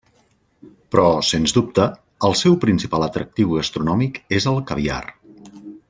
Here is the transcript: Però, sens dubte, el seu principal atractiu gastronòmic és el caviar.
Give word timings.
Però, 0.95 1.03
sens 1.31 1.53
dubte, 1.57 1.85
el 2.29 2.35
seu 2.41 2.57
principal 2.65 3.05
atractiu 3.09 3.55
gastronòmic 3.61 4.19
és 4.39 4.49
el 4.55 4.59
caviar. 4.73 5.03